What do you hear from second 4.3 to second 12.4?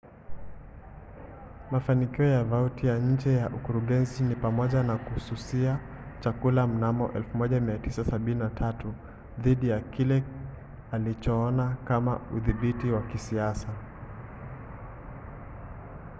pamoja na kususia chakula mnamo 1973 dhidi ya kile alichoona kama